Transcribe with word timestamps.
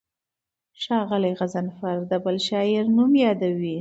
ښاغلی 0.81 1.33
غضنفر 1.39 1.97
د 2.09 2.13
بل 2.23 2.35
شاعر 2.47 2.85
نوم 2.97 3.11
یادوي. 3.25 3.69